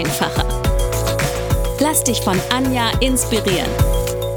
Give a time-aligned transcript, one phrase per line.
[0.00, 0.46] einfacher.
[1.78, 3.70] Lass dich von Anja inspirieren.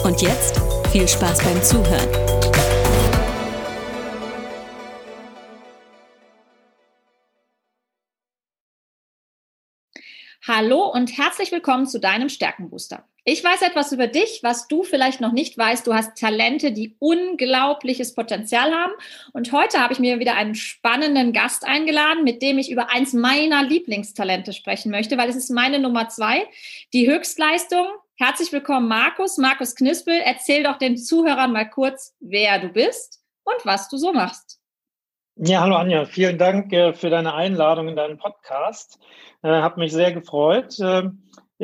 [0.03, 0.59] Und jetzt
[0.91, 2.09] viel Spaß beim Zuhören.
[10.45, 13.07] Hallo und herzlich willkommen zu deinem Stärkenbooster.
[13.25, 15.87] Ich weiß etwas über dich, was du vielleicht noch nicht weißt.
[15.87, 18.91] Du hast Talente, die unglaubliches Potenzial haben.
[19.31, 23.13] Und heute habe ich mir wieder einen spannenden Gast eingeladen, mit dem ich über eins
[23.13, 26.45] meiner Lieblingstalente sprechen möchte, weil es ist meine Nummer zwei,
[26.91, 27.87] die Höchstleistung.
[28.15, 29.37] Herzlich willkommen, Markus.
[29.37, 34.11] Markus Knispel, erzähl doch den Zuhörern mal kurz, wer du bist und was du so
[34.11, 34.59] machst.
[35.37, 38.99] Ja, hallo Anja, vielen Dank äh, für deine Einladung in deinen Podcast.
[39.43, 40.77] Äh, Hat mich sehr gefreut.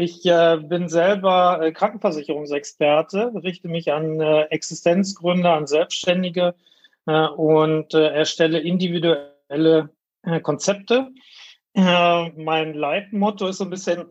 [0.02, 6.56] Ich äh, bin selber äh, Krankenversicherungsexperte, richte mich an äh, Existenzgründer, an Selbstständige
[7.06, 9.90] äh, und äh, erstelle individuelle
[10.24, 11.10] äh, Konzepte.
[11.74, 14.08] Mein Leitmotto ist so ein bisschen,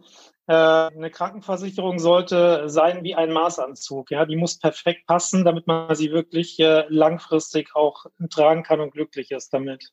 [0.47, 4.11] eine Krankenversicherung sollte sein wie ein Maßanzug.
[4.12, 6.56] Ja, die muss perfekt passen, damit man sie wirklich
[6.89, 9.92] langfristig auch tragen kann und glücklich ist damit.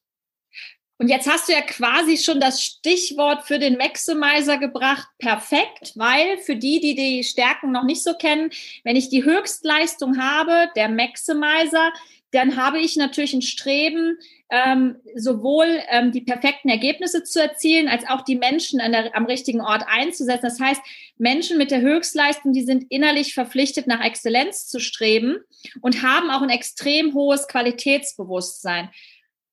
[0.97, 5.07] Und jetzt hast du ja quasi schon das Stichwort für den Maximizer gebracht.
[5.19, 8.49] Perfekt, weil für die, die die Stärken noch nicht so kennen,
[8.83, 11.91] wenn ich die Höchstleistung habe, der Maximizer,
[12.31, 14.17] dann habe ich natürlich ein Streben,
[14.49, 19.61] ähm, sowohl ähm, die perfekten Ergebnisse zu erzielen, als auch die Menschen der, am richtigen
[19.61, 20.43] Ort einzusetzen.
[20.43, 20.81] Das heißt,
[21.17, 25.37] Menschen mit der Höchstleistung, die sind innerlich verpflichtet, nach Exzellenz zu streben
[25.81, 28.89] und haben auch ein extrem hohes Qualitätsbewusstsein.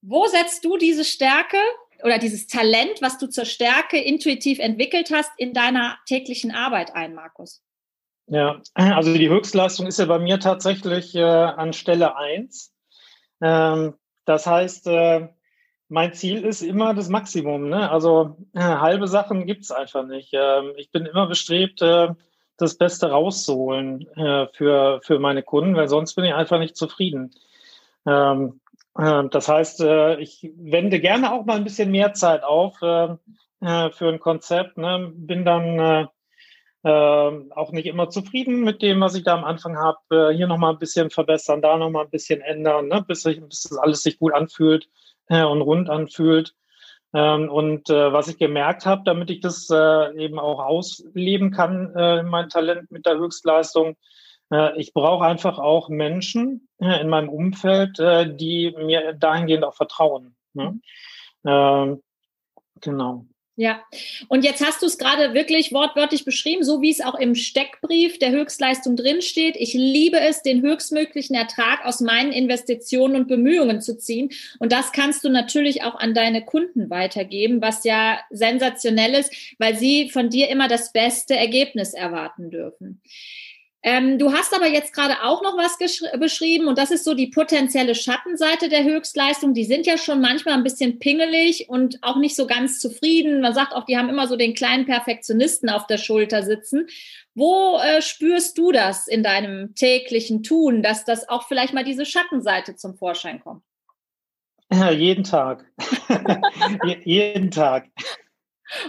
[0.02, 1.56] Wo setzt du diese Stärke
[2.02, 7.14] oder dieses Talent, was du zur Stärke intuitiv entwickelt hast, in deiner täglichen Arbeit ein,
[7.14, 7.62] Markus?
[8.26, 12.72] Ja, also die Höchstleistung ist ja bei mir tatsächlich äh, an Stelle eins.
[13.40, 15.28] Ähm, das heißt, äh,
[15.88, 17.68] mein Ziel ist immer das Maximum.
[17.68, 17.90] Ne?
[17.90, 20.30] Also äh, halbe Sachen gibt's einfach nicht.
[20.32, 22.08] Ähm, ich bin immer bestrebt, äh,
[22.56, 27.34] das Beste rauszuholen äh, für, für meine Kunden, weil sonst bin ich einfach nicht zufrieden.
[28.06, 28.60] Ähm,
[28.96, 33.16] äh, das heißt, äh, ich wende gerne auch mal ein bisschen mehr Zeit auf äh,
[33.60, 34.76] für ein Konzept.
[34.76, 35.12] Ne?
[35.14, 36.08] Bin dann
[36.84, 40.34] auch nicht immer zufrieden mit dem, was ich da am Anfang habe.
[40.34, 43.04] Hier nochmal ein bisschen verbessern, da nochmal ein bisschen ändern, ne?
[43.06, 44.88] bis, ich, bis das alles sich gut anfühlt
[45.28, 46.56] und rund anfühlt.
[47.14, 51.92] Ähm, und was ich gemerkt habe, damit ich das eben auch ausleben kann,
[52.28, 53.94] mein Talent mit der Höchstleistung, äh,
[54.76, 60.36] ich brauche einfach auch Menschen äh, in meinem Umfeld, äh, die mir dahingehend auch vertrauen.
[60.52, 60.80] Ne?
[61.44, 62.02] Ähm,
[62.80, 63.26] genau.
[63.54, 63.82] Ja,
[64.28, 68.18] und jetzt hast du es gerade wirklich wortwörtlich beschrieben, so wie es auch im Steckbrief
[68.18, 69.56] der Höchstleistung drinsteht.
[69.58, 74.30] Ich liebe es, den höchstmöglichen Ertrag aus meinen Investitionen und Bemühungen zu ziehen.
[74.58, 79.76] Und das kannst du natürlich auch an deine Kunden weitergeben, was ja sensationell ist, weil
[79.76, 83.02] sie von dir immer das beste Ergebnis erwarten dürfen.
[83.84, 85.76] Ähm, du hast aber jetzt gerade auch noch was
[86.18, 89.54] beschrieben und das ist so die potenzielle Schattenseite der Höchstleistung.
[89.54, 93.40] Die sind ja schon manchmal ein bisschen pingelig und auch nicht so ganz zufrieden.
[93.40, 96.86] Man sagt auch, die haben immer so den kleinen Perfektionisten auf der Schulter sitzen.
[97.34, 102.06] Wo äh, spürst du das in deinem täglichen Tun, dass das auch vielleicht mal diese
[102.06, 103.64] Schattenseite zum Vorschein kommt?
[104.72, 105.64] Ja, jeden Tag.
[107.04, 107.88] jeden Tag.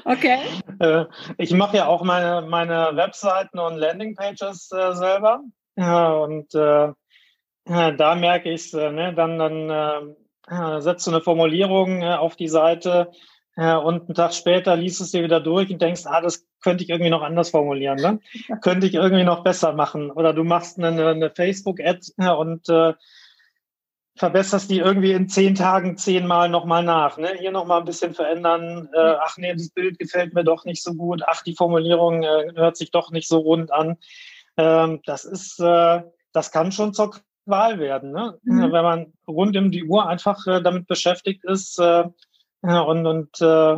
[0.05, 0.39] Okay.
[0.79, 1.05] Äh,
[1.38, 5.41] ich mache ja auch meine, meine Webseiten und Landingpages äh, selber.
[5.75, 6.94] und äh,
[7.66, 10.16] da merke ich es, ne, dann, dann
[10.49, 13.11] äh, setzt du eine Formulierung auf die Seite
[13.55, 16.90] und einen Tag später liest es dir wieder durch und denkst, ah, das könnte ich
[16.90, 18.19] irgendwie noch anders formulieren, ne?
[18.61, 20.09] könnte ich irgendwie noch besser machen.
[20.11, 22.93] Oder du machst eine, eine Facebook-Ad und äh,
[24.15, 27.17] verbesserst die irgendwie in zehn Tagen zehnmal nochmal nach.
[27.17, 27.33] Ne?
[27.39, 28.89] Hier nochmal ein bisschen verändern.
[28.93, 31.23] Äh, ach nee, das Bild gefällt mir doch nicht so gut.
[31.25, 33.97] Ach, die Formulierung äh, hört sich doch nicht so rund an.
[34.57, 37.11] Ähm, das ist, äh, das kann schon zur
[37.45, 38.39] Qual werden, ne?
[38.43, 38.71] Mhm.
[38.71, 42.05] wenn man rund um die Uhr einfach äh, damit beschäftigt ist äh,
[42.61, 43.77] und, und äh,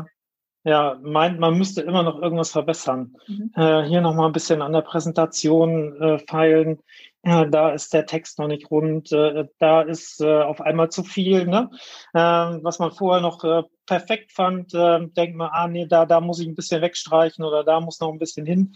[0.68, 3.16] ja, meint, man müsste immer noch irgendwas verbessern.
[3.28, 3.52] Mhm.
[3.56, 6.80] Äh, hier nochmal ein bisschen an der Präsentation feilen.
[7.26, 11.48] Da ist der Text noch nicht rund, äh, da ist äh, auf einmal zu viel,
[11.48, 11.72] ne?
[12.14, 16.22] Ähm, was man vorher noch äh, perfekt fand, äh, denkt man, ah nee, da, da
[16.22, 18.76] muss ich ein bisschen wegstreichen oder da muss noch ein bisschen hin.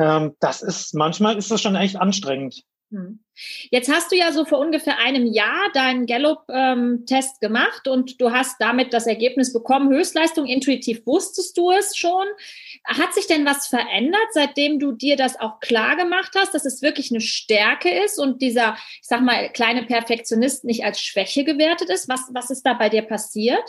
[0.00, 2.64] Ähm, das ist, manchmal ist das schon echt anstrengend.
[2.90, 3.20] Hm.
[3.70, 8.30] Jetzt hast du ja so vor ungefähr einem Jahr deinen Gallup-Test ähm, gemacht und du
[8.30, 12.26] hast damit das Ergebnis bekommen, Höchstleistung, intuitiv wusstest du es schon.
[12.84, 16.82] Hat sich denn was verändert, seitdem du dir das auch klar gemacht hast, dass es
[16.82, 21.90] wirklich eine Stärke ist und dieser, ich sag mal, kleine Perfektionist nicht als Schwäche gewertet
[21.90, 22.08] ist?
[22.08, 23.64] Was, was ist da bei dir passiert?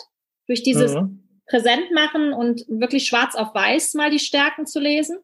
[0.48, 1.24] Durch dieses mhm.
[1.48, 5.18] Präsent machen und wirklich schwarz auf weiß mal die Stärken zu lesen?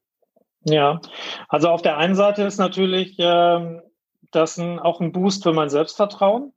[0.63, 1.01] Ja,
[1.47, 3.81] also auf der einen Seite ist natürlich ähm,
[4.31, 6.53] das ein, auch ein Boost für mein Selbstvertrauen,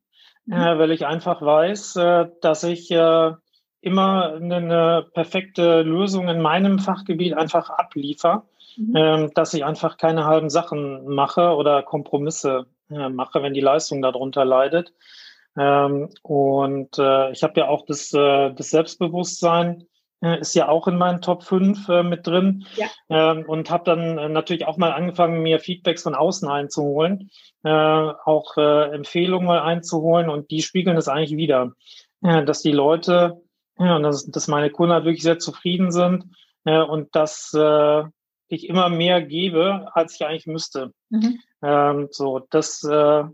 [0.47, 0.53] mhm.
[0.53, 3.33] äh, weil ich einfach weiß, äh, dass ich äh,
[3.81, 8.47] immer eine, eine, perfekte Lösung in meinem Fachgebiet einfach abliefer,
[8.77, 8.97] mhm.
[8.97, 14.03] ähm, dass ich einfach keine halben Sachen mache oder Kompromisse äh, mache, wenn die Leistung
[14.03, 14.93] darunter leidet.
[15.57, 19.87] Ähm, und äh, ich habe ja auch das, äh, das Selbstbewusstsein,
[20.41, 22.67] ist ja auch in meinen Top 5 äh, mit drin.
[22.77, 22.87] Ja.
[23.09, 27.31] Ähm, und habe dann äh, natürlich auch mal angefangen, mir Feedbacks von außen einzuholen,
[27.63, 31.73] äh, auch äh, Empfehlungen mal einzuholen und die spiegeln das eigentlich wieder,
[32.23, 33.43] äh, dass die Leute,
[33.79, 36.25] ja, und dass, dass meine Kunden halt wirklich sehr zufrieden sind
[36.65, 38.05] äh, und dass äh,
[38.49, 40.93] ich immer mehr gebe, als ich eigentlich müsste.
[41.11, 41.41] Mhm.
[41.63, 43.25] Ähm, so, das äh,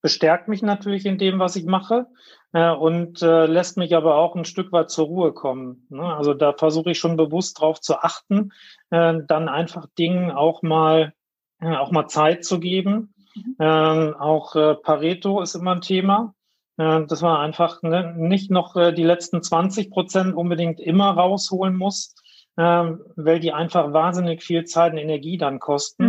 [0.00, 2.06] bestärkt mich natürlich in dem, was ich mache
[2.52, 5.86] äh, und äh, lässt mich aber auch ein Stück weit zur Ruhe kommen.
[5.90, 6.02] Ne?
[6.02, 8.52] Also da versuche ich schon bewusst drauf zu achten,
[8.90, 11.12] äh, dann einfach Dingen auch mal
[11.60, 13.14] äh, auch mal Zeit zu geben.
[13.34, 13.56] Mhm.
[13.58, 16.34] Ähm, auch äh, Pareto ist immer ein Thema.
[16.78, 21.76] Äh, dass man einfach ne, nicht noch äh, die letzten 20 Prozent unbedingt immer rausholen
[21.76, 22.14] muss,
[22.56, 22.62] äh,
[23.16, 26.04] weil die einfach wahnsinnig viel Zeit und Energie dann kosten,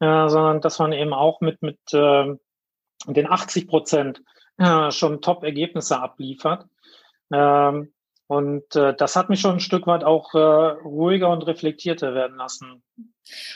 [0.00, 0.28] mhm.
[0.28, 1.78] sondern dass man eben auch mit, mit
[3.06, 4.22] äh, den 80 Prozent
[4.58, 6.66] äh, schon Top-Ergebnisse abliefert.
[7.32, 7.92] Ähm,
[8.26, 12.36] und äh, das hat mich schon ein Stück weit auch äh, ruhiger und reflektierter werden
[12.36, 12.82] lassen.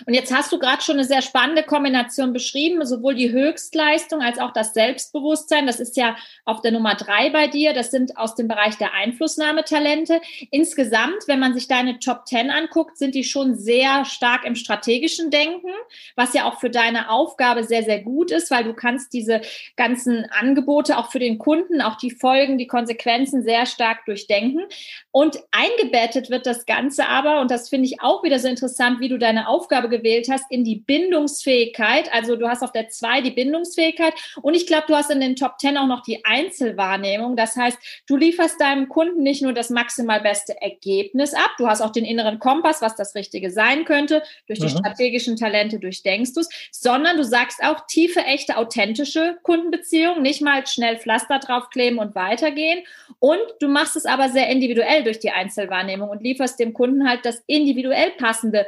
[0.07, 4.39] Und jetzt hast du gerade schon eine sehr spannende Kombination beschrieben, sowohl die Höchstleistung als
[4.39, 5.67] auch das Selbstbewusstsein.
[5.67, 7.73] Das ist ja auf der Nummer drei bei dir.
[7.73, 10.21] Das sind aus dem Bereich der Einflussnahmetalente.
[10.51, 15.31] Insgesamt, wenn man sich deine Top Ten anguckt, sind die schon sehr stark im strategischen
[15.31, 15.71] Denken,
[16.17, 19.41] was ja auch für deine Aufgabe sehr, sehr gut ist, weil du kannst diese
[19.77, 24.65] ganzen Angebote auch für den Kunden, auch die Folgen, die Konsequenzen sehr stark durchdenken.
[25.11, 29.09] Und eingebettet wird das Ganze aber, und das finde ich auch wieder so interessant, wie
[29.09, 32.13] du deine Aufgabe Aufgabe gewählt hast, in die Bindungsfähigkeit.
[32.13, 35.35] Also du hast auf der 2 die Bindungsfähigkeit und ich glaube, du hast in den
[35.35, 37.35] Top 10 auch noch die Einzelwahrnehmung.
[37.37, 37.77] Das heißt,
[38.07, 42.05] du lieferst deinem Kunden nicht nur das maximal beste Ergebnis ab, du hast auch den
[42.05, 44.23] inneren Kompass, was das Richtige sein könnte.
[44.47, 44.79] Durch die mhm.
[44.79, 50.65] strategischen Talente durchdenkst du es, sondern du sagst auch tiefe, echte, authentische Kundenbeziehungen, nicht mal
[50.67, 52.85] schnell Pflaster draufkleben und weitergehen.
[53.19, 57.25] Und du machst es aber sehr individuell durch die Einzelwahrnehmung und lieferst dem Kunden halt
[57.25, 58.67] das individuell passende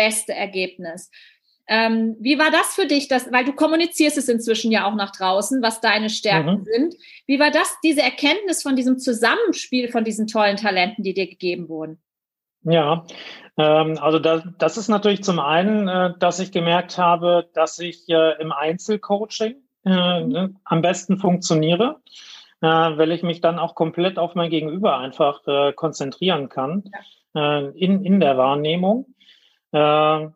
[0.00, 1.10] beste Ergebnis.
[1.68, 5.12] Ähm, wie war das für dich, das, weil du kommunizierst es inzwischen ja auch nach
[5.12, 6.64] draußen, was deine Stärken mhm.
[6.64, 6.94] sind.
[7.26, 11.68] Wie war das, diese Erkenntnis von diesem Zusammenspiel von diesen tollen Talenten, die dir gegeben
[11.68, 12.00] wurden?
[12.62, 13.04] Ja,
[13.58, 18.08] ähm, also das, das ist natürlich zum einen, äh, dass ich gemerkt habe, dass ich
[18.08, 20.28] äh, im Einzelcoaching äh, mhm.
[20.32, 22.00] ne, am besten funktioniere,
[22.62, 26.84] äh, weil ich mich dann auch komplett auf mein Gegenüber einfach äh, konzentrieren kann.
[27.34, 29.06] Äh, in, in der Wahrnehmung.
[29.72, 30.28] Äh,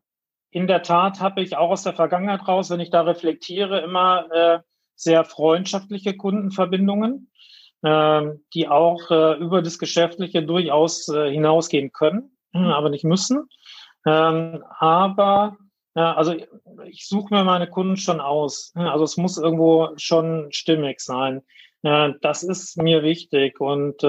[0.51, 4.31] in der Tat habe ich auch aus der Vergangenheit raus, wenn ich da reflektiere, immer
[4.31, 4.59] äh,
[4.95, 7.31] sehr freundschaftliche Kundenverbindungen,
[7.83, 8.23] äh,
[8.55, 12.67] die auch äh, über das Geschäftliche durchaus äh, hinausgehen können, mhm.
[12.67, 13.49] aber nicht müssen.
[14.07, 15.57] Ähm, aber
[15.95, 16.35] äh, also
[16.87, 18.73] ich suche mir meine Kunden schon aus.
[18.77, 21.43] Also es muss irgendwo schon stimmig sein.
[21.83, 24.03] Das ist mir wichtig und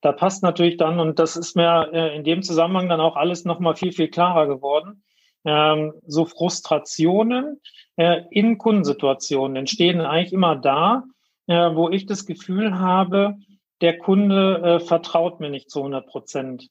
[0.00, 3.44] da passt natürlich dann, und das ist mir äh, in dem Zusammenhang dann auch alles
[3.44, 5.02] nochmal viel, viel klarer geworden,
[5.44, 7.60] ähm, so Frustrationen
[7.96, 11.04] äh, in Kundensituationen entstehen eigentlich immer da,
[11.46, 13.36] äh, wo ich das Gefühl habe,
[13.80, 16.68] der Kunde vertraut mir nicht zu 100 Prozent.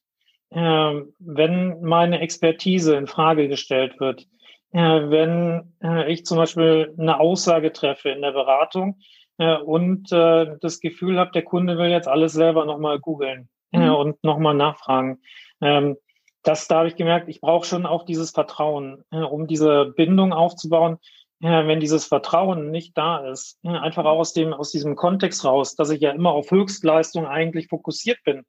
[0.51, 4.27] Ähm, wenn meine Expertise in Frage gestellt wird,
[4.71, 5.73] wenn
[6.09, 8.99] ich zum Beispiel eine Aussage treffe in der Beratung,
[9.37, 13.79] äh, und äh, das Gefühl habe, der Kunde will jetzt alles selber nochmal googeln äh,
[13.79, 13.95] mhm.
[13.95, 15.21] und nochmal nachfragen.
[15.61, 15.97] Ähm,
[16.43, 20.33] das da habe ich gemerkt, ich brauche schon auch dieses Vertrauen, äh, um diese Bindung
[20.33, 20.97] aufzubauen.
[21.39, 25.45] Ja, wenn dieses Vertrauen nicht da ist, ja, einfach auch aus dem, aus diesem Kontext
[25.45, 28.43] raus, dass ich ja immer auf Höchstleistung eigentlich fokussiert bin.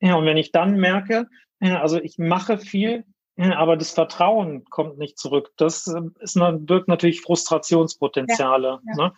[0.00, 1.28] Ja, und wenn ich dann merke,
[1.60, 3.04] ja, also ich mache viel, ja,
[3.40, 5.52] aber das Vertrauen kommt nicht zurück.
[5.56, 8.80] Das äh, ist, birgt natürlich Frustrationspotenziale.
[8.84, 9.12] Ja, ne?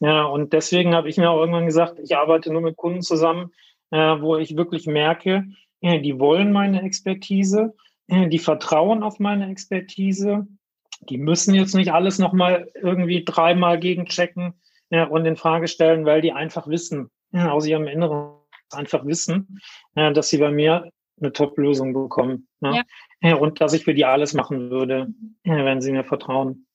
[0.00, 3.52] ja und deswegen habe ich mir auch irgendwann gesagt, ich arbeite nur mit Kunden zusammen,
[3.90, 5.44] äh, wo ich wirklich merke,
[5.80, 7.74] ja, die wollen meine Expertise,
[8.08, 10.46] äh, die vertrauen auf meine Expertise,
[11.02, 14.54] die müssen jetzt nicht alles nochmal irgendwie dreimal gegenchecken
[14.90, 18.32] ja, und in Frage stellen, weil die einfach wissen, ja, aus ihrem Inneren
[18.70, 19.60] einfach wissen,
[19.94, 22.48] ja, dass sie bei mir eine Top-Lösung bekommen.
[22.60, 22.84] Ne?
[23.22, 23.36] Ja.
[23.36, 25.08] Und dass ich für die alles machen würde,
[25.44, 26.66] wenn sie mir vertrauen.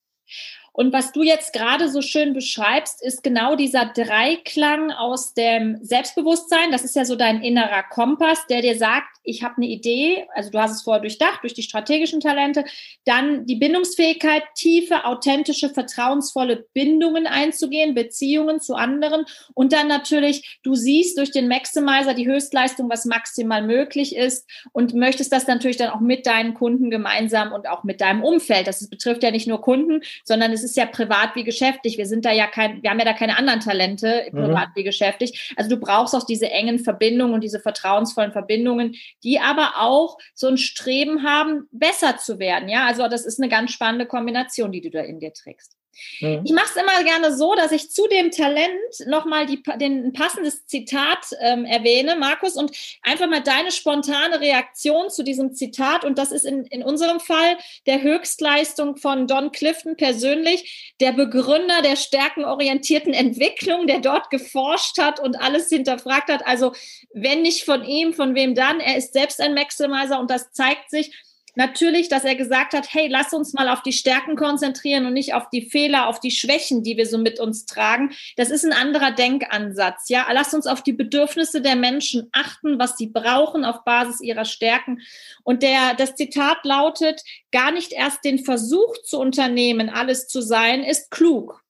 [0.73, 6.71] Und was du jetzt gerade so schön beschreibst, ist genau dieser Dreiklang aus dem Selbstbewusstsein.
[6.71, 10.49] Das ist ja so dein innerer Kompass, der dir sagt, ich habe eine Idee, also
[10.49, 12.65] du hast es vorher durchdacht, durch die strategischen Talente,
[13.05, 20.75] dann die Bindungsfähigkeit, tiefe, authentische, vertrauensvolle Bindungen einzugehen, Beziehungen zu anderen und dann natürlich, du
[20.75, 25.91] siehst durch den Maximizer die Höchstleistung, was maximal möglich ist und möchtest das natürlich dann
[25.91, 28.67] auch mit deinen Kunden gemeinsam und auch mit deinem Umfeld.
[28.67, 31.97] Das betrifft ja nicht nur Kunden, sondern es ist ja privat wie geschäftlich.
[31.97, 34.37] Wir sind da ja kein, wir haben ja da keine anderen Talente, mhm.
[34.37, 34.75] privat mhm.
[34.75, 35.53] wie geschäftlich.
[35.55, 40.47] Also du brauchst auch diese engen Verbindungen und diese vertrauensvollen Verbindungen, die aber auch so
[40.47, 42.69] ein Streben haben, besser zu werden.
[42.69, 45.77] Ja, also das ist eine ganz spannende Kombination, die du da in dir trägst.
[46.19, 46.41] Mhm.
[46.45, 48.71] Ich mache es immer gerne so, dass ich zu dem Talent
[49.07, 52.71] nochmal ein passendes Zitat ähm, erwähne, Markus, und
[53.01, 56.03] einfach mal deine spontane Reaktion zu diesem Zitat.
[56.03, 61.81] Und das ist in, in unserem Fall der Höchstleistung von Don Clifton persönlich, der Begründer
[61.81, 66.45] der stärkenorientierten Entwicklung, der dort geforscht hat und alles hinterfragt hat.
[66.45, 66.73] Also
[67.13, 68.79] wenn nicht von ihm, von wem dann?
[68.79, 71.11] Er ist selbst ein Maximizer und das zeigt sich
[71.55, 75.33] natürlich, dass er gesagt hat, hey, lass uns mal auf die Stärken konzentrieren und nicht
[75.33, 78.11] auf die Fehler, auf die Schwächen, die wir so mit uns tragen.
[78.37, 80.25] Das ist ein anderer Denkansatz, ja.
[80.31, 85.01] Lass uns auf die Bedürfnisse der Menschen achten, was sie brauchen auf Basis ihrer Stärken.
[85.43, 90.83] Und der, das Zitat lautet, gar nicht erst den Versuch zu unternehmen, alles zu sein,
[90.83, 91.63] ist klug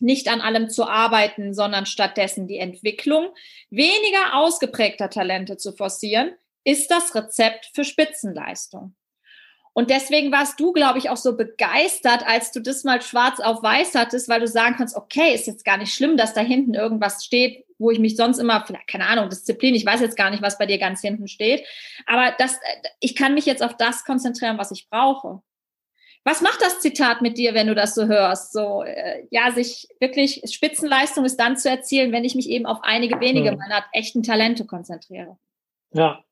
[0.00, 3.30] nicht an allem zu arbeiten, sondern stattdessen die Entwicklung
[3.70, 6.32] weniger ausgeprägter Talente zu forcieren,
[6.66, 8.94] ist das Rezept für Spitzenleistung.
[9.72, 13.62] Und deswegen warst du, glaube ich, auch so begeistert, als du das mal schwarz auf
[13.62, 16.74] weiß hattest, weil du sagen kannst, okay, ist jetzt gar nicht schlimm, dass da hinten
[16.74, 20.30] irgendwas steht, wo ich mich sonst immer, vielleicht, keine Ahnung, Disziplin, ich weiß jetzt gar
[20.30, 21.64] nicht, was bei dir ganz hinten steht,
[22.06, 22.58] aber das,
[23.00, 25.42] ich kann mich jetzt auf das konzentrieren, was ich brauche.
[26.24, 28.52] Was macht das Zitat mit dir, wenn du das so hörst?
[28.52, 32.78] So, äh, ja, sich wirklich, Spitzenleistung ist dann zu erzielen, wenn ich mich eben auf
[32.82, 33.58] einige wenige hm.
[33.58, 35.36] meiner echten Talente konzentriere.
[35.92, 36.24] Ja,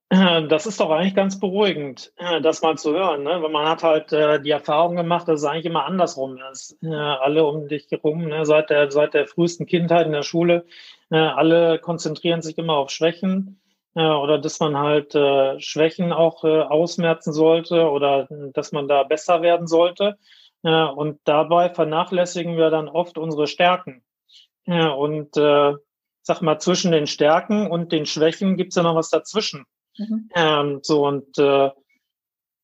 [0.48, 3.42] das ist doch eigentlich ganz beruhigend, äh, das mal zu hören, ne?
[3.42, 6.76] weil man hat halt äh, die Erfahrung gemacht, dass es eigentlich immer andersrum ist.
[6.82, 8.44] Äh, alle um dich herum, ne?
[8.44, 10.66] seit, der, seit der frühesten Kindheit in der Schule,
[11.10, 13.60] äh, alle konzentrieren sich immer auf Schwächen
[13.94, 19.04] äh, oder dass man halt äh, Schwächen auch äh, ausmerzen sollte oder dass man da
[19.04, 20.18] besser werden sollte.
[20.62, 24.02] Äh, und dabei vernachlässigen wir dann oft unsere Stärken.
[24.66, 25.74] Und äh,
[26.22, 29.66] sag mal, zwischen den Stärken und den Schwächen gibt's ja noch was dazwischen.
[29.98, 30.28] Mhm.
[30.34, 31.70] Ähm, so und äh,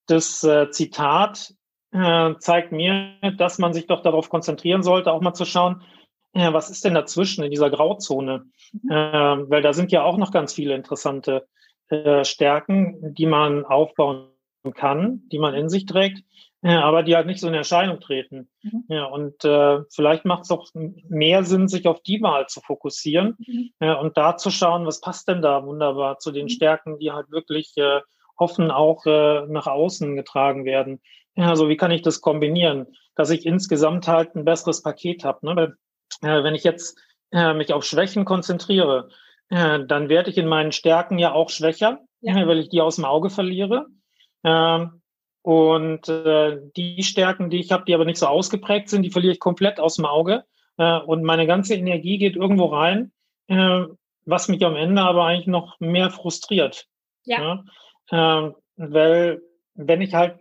[0.06, 1.54] das äh, Zitat
[1.92, 5.82] äh, zeigt mir, dass man sich doch darauf konzentrieren sollte, auch mal zu schauen,
[6.32, 8.46] äh, was ist denn dazwischen in dieser Grauzone?
[8.72, 8.90] Mhm.
[8.90, 11.46] Äh, weil da sind ja auch noch ganz viele interessante
[11.88, 14.30] äh, Stärken, die man aufbauen
[14.74, 16.22] kann, die man in sich trägt,
[16.62, 18.50] ja, aber die halt nicht so in Erscheinung treten.
[18.62, 18.84] Mhm.
[18.88, 23.36] Ja, und äh, vielleicht macht es auch mehr Sinn, sich auf die mal zu fokussieren
[23.38, 23.70] mhm.
[23.80, 26.50] ja, und da zu schauen, was passt denn da wunderbar zu den mhm.
[26.50, 28.00] Stärken, die halt wirklich äh,
[28.38, 31.00] hoffen, auch äh, nach außen getragen werden.
[31.34, 35.46] Ja, also wie kann ich das kombinieren, dass ich insgesamt halt ein besseres Paket habe.
[35.46, 35.56] Ne?
[35.56, 36.98] Weil, äh, wenn ich jetzt
[37.32, 39.08] äh, mich auf Schwächen konzentriere,
[39.48, 42.34] äh, dann werde ich in meinen Stärken ja auch schwächer, ja.
[42.46, 43.86] weil ich die aus dem Auge verliere.
[44.44, 45.00] Ähm,
[45.42, 49.32] und äh, die Stärken, die ich habe, die aber nicht so ausgeprägt sind, die verliere
[49.32, 50.44] ich komplett aus dem Auge.
[50.76, 53.12] Äh, und meine ganze Energie geht irgendwo rein,
[53.48, 53.84] äh,
[54.26, 56.86] was mich am Ende aber eigentlich noch mehr frustriert.
[57.24, 57.64] Ja.
[58.10, 58.48] ja?
[58.48, 59.42] Äh, weil
[59.74, 60.36] wenn ich halt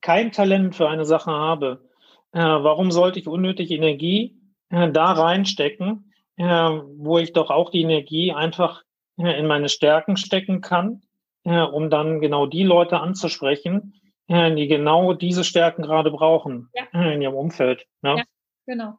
[0.00, 1.88] kein Talent für eine Sache habe,
[2.32, 4.36] äh, warum sollte ich unnötig Energie
[4.70, 8.82] äh, da reinstecken, äh, wo ich doch auch die Energie einfach
[9.18, 11.02] äh, in meine Stärken stecken kann,
[11.44, 13.94] äh, um dann genau die Leute anzusprechen,
[14.32, 17.10] die genau diese Stärken gerade brauchen ja.
[17.10, 17.86] in ihrem Umfeld.
[18.00, 18.18] Ja.
[18.18, 18.24] ja.
[18.70, 18.96] Genau.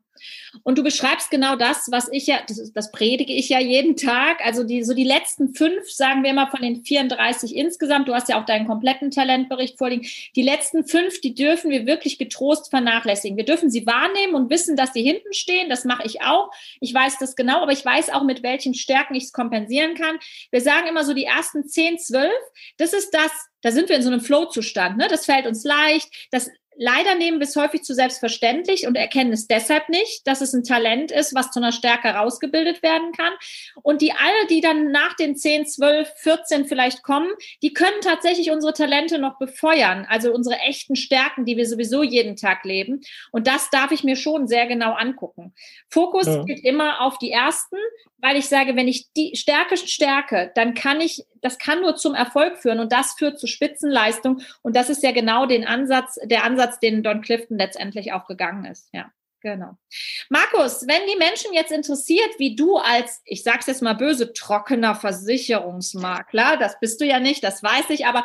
[0.63, 4.45] Und du beschreibst genau das, was ich ja, das, das, predige ich ja jeden Tag.
[4.45, 8.27] Also die, so die letzten fünf, sagen wir mal von den 34 insgesamt, du hast
[8.27, 10.05] ja auch deinen kompletten Talentbericht vorliegen.
[10.35, 13.37] Die letzten fünf, die dürfen wir wirklich getrost vernachlässigen.
[13.37, 15.69] Wir dürfen sie wahrnehmen und wissen, dass sie hinten stehen.
[15.69, 16.51] Das mache ich auch.
[16.81, 20.19] Ich weiß das genau, aber ich weiß auch, mit welchen Stärken ich es kompensieren kann.
[20.51, 22.29] Wir sagen immer so die ersten 10, 12,
[22.75, 24.97] das ist das, da sind wir in so einem Flow-Zustand.
[24.97, 25.07] Ne?
[25.07, 26.09] Das fällt uns leicht.
[26.31, 30.53] Das Leider nehmen wir es häufig zu selbstverständlich und erkennen es deshalb nicht, dass es
[30.53, 33.33] ein Talent ist, was zu einer Stärke rausgebildet werden kann.
[33.83, 37.29] Und die alle, die dann nach den 10, 12, 14 vielleicht kommen,
[37.61, 42.35] die können tatsächlich unsere Talente noch befeuern, also unsere echten Stärken, die wir sowieso jeden
[42.35, 43.01] Tag leben.
[43.31, 45.53] Und das darf ich mir schon sehr genau angucken.
[45.89, 46.43] Fokus ja.
[46.43, 47.77] geht immer auf die ersten,
[48.17, 52.15] weil ich sage, wenn ich die Stärke stärke, dann kann ich, das kann nur zum
[52.15, 54.41] Erfolg führen und das führt zu Spitzenleistung.
[54.61, 58.65] Und das ist ja genau den Ansatz, der Ansatz, den Don Clifton letztendlich auch gegangen
[58.65, 58.89] ist.
[58.93, 59.11] Ja.
[59.43, 59.75] Genau.
[60.29, 64.93] Markus, wenn die Menschen jetzt interessiert, wie du als, ich sag's jetzt mal böse, trockener
[64.93, 68.23] Versicherungsmakler, das bist du ja nicht, das weiß ich, aber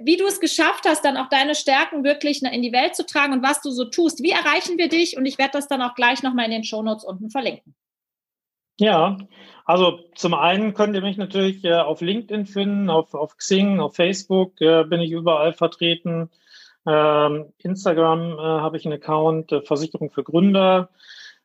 [0.00, 3.32] wie du es geschafft hast, dann auch deine Stärken wirklich in die Welt zu tragen
[3.32, 5.16] und was du so tust, wie erreichen wir dich?
[5.16, 7.74] Und ich werde das dann auch gleich nochmal in den Shownotes unten verlinken.
[8.82, 9.16] Ja,
[9.64, 13.94] also zum einen könnt ihr mich natürlich äh, auf LinkedIn finden, auf, auf Xing, auf
[13.94, 16.30] Facebook äh, bin ich überall vertreten.
[16.84, 20.90] Ähm, Instagram äh, habe ich einen Account, äh, Versicherung für Gründer.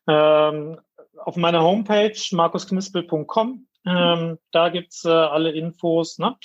[0.07, 0.79] Ähm,
[1.15, 6.17] auf meiner Homepage markusknispel.com, ähm, da gibt's äh, alle Infos.
[6.17, 6.37] Ne?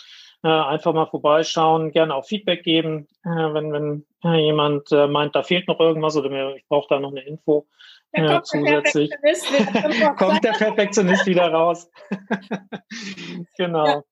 [0.43, 4.05] Äh, einfach mal vorbeischauen, gerne auch Feedback geben, wenn, wenn
[4.39, 7.67] jemand meint, da fehlt noch irgendwas oder mir, ich brauche da noch eine Info.
[8.13, 9.11] Da ja, zusätzlich
[10.17, 11.91] kommt der Perfektionist wieder raus.
[13.57, 14.05] genau.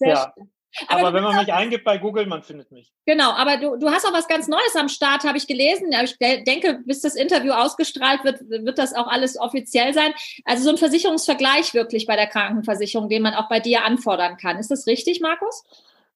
[0.00, 0.34] Ja, ja.
[0.86, 2.92] Aber, aber wenn man mich eingibt bei Google, man findet mich.
[3.04, 5.90] Genau, aber du, du hast auch was ganz Neues am Start, habe ich gelesen.
[6.04, 10.12] Ich denke, bis das Interview ausgestrahlt wird, wird das auch alles offiziell sein.
[10.44, 14.58] Also so ein Versicherungsvergleich wirklich bei der Krankenversicherung, den man auch bei dir anfordern kann.
[14.58, 15.64] Ist das richtig, Markus?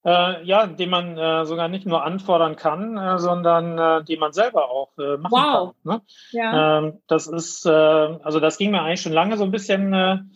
[0.05, 4.33] Äh, ja, den man äh, sogar nicht nur anfordern kann, äh, sondern äh, die man
[4.33, 5.75] selber auch äh, machen wow.
[5.85, 5.95] kann.
[5.95, 6.03] Ne?
[6.33, 6.79] Ja.
[6.79, 10.33] Ähm, das ist, äh, also das ging mir eigentlich schon lange so ein bisschen,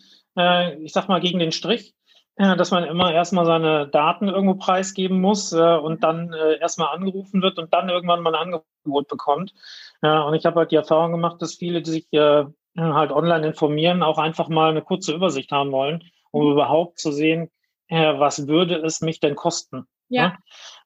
[0.83, 1.95] ich sag mal, gegen den Strich,
[2.37, 7.73] dass man immer erstmal seine Daten irgendwo preisgeben muss und dann erstmal angerufen wird und
[7.73, 9.55] dann irgendwann mal ein Angebot bekommt.
[10.03, 14.19] Und ich habe halt die Erfahrung gemacht, dass viele, die sich halt online informieren, auch
[14.19, 16.53] einfach mal eine kurze Übersicht haben wollen, um mhm.
[16.53, 17.49] überhaupt zu sehen,
[17.89, 19.87] äh, was würde es mich denn kosten?
[20.09, 20.39] Ja.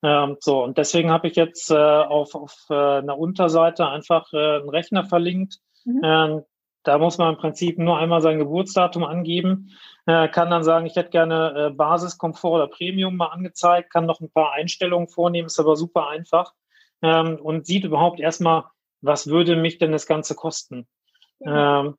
[0.02, 0.24] ja?
[0.24, 4.56] Ähm, so, und deswegen habe ich jetzt äh, auf, auf äh, einer Unterseite einfach äh,
[4.56, 5.58] einen Rechner verlinkt.
[5.84, 6.00] Mhm.
[6.02, 6.42] Ähm,
[6.82, 10.96] da muss man im Prinzip nur einmal sein Geburtsdatum angeben, äh, kann dann sagen, ich
[10.96, 15.46] hätte gerne äh, Basis, Komfort oder Premium mal angezeigt, kann noch ein paar Einstellungen vornehmen,
[15.46, 16.54] ist aber super einfach
[17.02, 18.64] ähm, und sieht überhaupt erstmal,
[19.02, 20.86] was würde mich denn das Ganze kosten.
[21.40, 21.94] Mhm.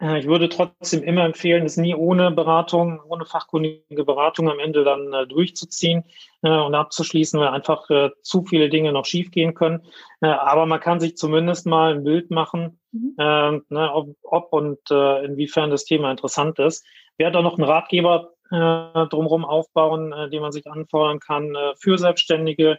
[0.00, 4.58] Ähm, äh, ich würde trotzdem immer empfehlen, es nie ohne Beratung, ohne fachkundige Beratung am
[4.58, 6.04] Ende dann äh, durchzuziehen
[6.42, 7.88] äh, und abzuschließen, weil einfach
[8.22, 9.82] zu viele Dinge noch schiefgehen können.
[10.20, 13.14] Aber man kann sich zumindest mal ein Bild machen, mhm.
[13.18, 16.84] Ähm, ne, ob, und inwiefern das Thema interessant ist.
[17.16, 22.78] Werde auch noch einen Ratgeber drumherum aufbauen, den man sich anfordern kann für Selbstständige.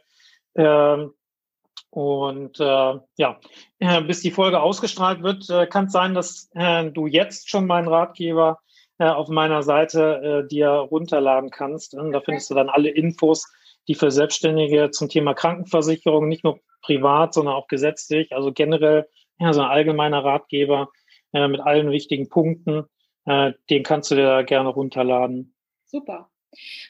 [1.95, 3.39] Und äh, ja,
[3.79, 7.67] äh, bis die Folge ausgestrahlt wird, äh, kann es sein, dass äh, du jetzt schon
[7.67, 8.59] meinen Ratgeber
[8.97, 11.95] äh, auf meiner Seite äh, dir runterladen kannst.
[11.95, 13.49] Und da findest du dann alle Infos,
[13.87, 19.07] die für Selbstständige zum Thema Krankenversicherung, nicht nur privat, sondern auch gesetzlich, also generell
[19.39, 20.89] ja, so ein allgemeiner Ratgeber
[21.31, 22.83] äh, mit allen wichtigen Punkten,
[23.23, 25.55] äh, den kannst du dir gerne runterladen.
[25.85, 26.29] Super.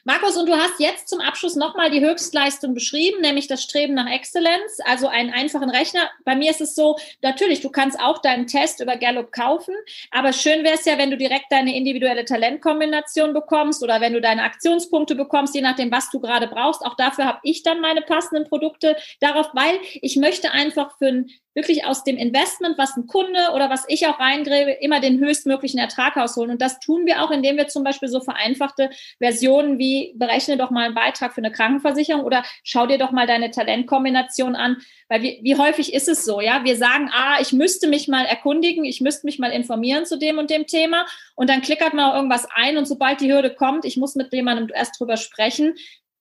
[0.04, 4.10] Markus, und du hast jetzt zum Abschluss nochmal die Höchstleistung beschrieben, nämlich das Streben nach
[4.10, 6.10] Exzellenz, also einen einfachen Rechner.
[6.24, 9.74] Bei mir ist es so, natürlich, du kannst auch deinen Test über Gallup kaufen,
[10.10, 14.20] aber schön wäre es ja, wenn du direkt deine individuelle Talentkombination bekommst oder wenn du
[14.20, 16.84] deine Aktionspunkte bekommst, je nachdem, was du gerade brauchst.
[16.84, 21.30] Auch dafür habe ich dann meine passenden Produkte darauf, weil ich möchte einfach für ein
[21.56, 25.80] wirklich aus dem Investment, was ein Kunde oder was ich auch reingräbe, immer den höchstmöglichen
[25.80, 26.50] Ertrag rausholen.
[26.50, 30.70] Und das tun wir auch, indem wir zum Beispiel so vereinfachte Versionen wie berechne doch
[30.70, 34.76] mal einen Beitrag für eine Krankenversicherung oder schau dir doch mal deine Talentkombination an.
[35.08, 36.62] Weil wie, wie häufig ist es so, ja?
[36.64, 40.36] Wir sagen, ah, ich müsste mich mal erkundigen, ich müsste mich mal informieren zu dem
[40.36, 41.06] und dem Thema.
[41.36, 44.68] Und dann klickert man irgendwas ein und sobald die Hürde kommt, ich muss mit jemandem
[44.74, 45.74] erst drüber sprechen,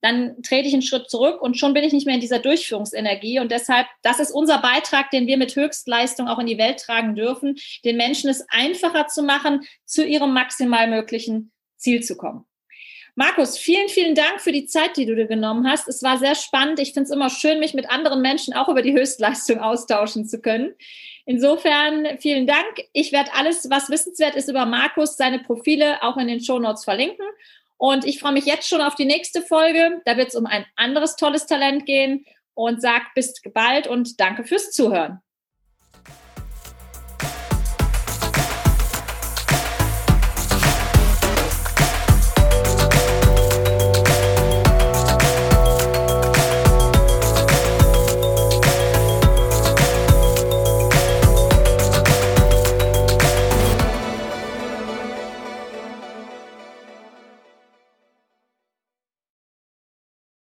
[0.05, 3.39] dann trete ich einen Schritt zurück und schon bin ich nicht mehr in dieser Durchführungsenergie.
[3.39, 7.15] Und deshalb, das ist unser Beitrag, den wir mit Höchstleistung auch in die Welt tragen
[7.15, 12.45] dürfen, den Menschen es einfacher zu machen, zu ihrem maximal möglichen Ziel zu kommen.
[13.17, 15.87] Markus, vielen, vielen Dank für die Zeit, die du dir genommen hast.
[15.87, 16.79] Es war sehr spannend.
[16.79, 20.41] Ich finde es immer schön, mich mit anderen Menschen auch über die Höchstleistung austauschen zu
[20.41, 20.75] können.
[21.25, 22.83] Insofern vielen Dank.
[22.91, 26.83] Ich werde alles, was wissenswert ist über Markus, seine Profile auch in den Show Notes
[26.83, 27.25] verlinken.
[27.77, 30.01] Und ich freue mich jetzt schon auf die nächste Folge.
[30.05, 34.43] Da wird es um ein anderes tolles Talent gehen und sag bis bald und danke
[34.43, 35.19] fürs Zuhören.